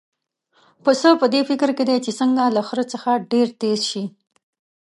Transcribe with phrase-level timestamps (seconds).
[0.83, 4.03] پسه په دې فکر کې دی چې څنګه له خره څخه ډېر تېز شي.